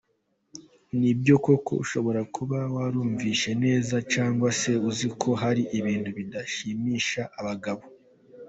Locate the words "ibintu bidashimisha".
5.79-7.21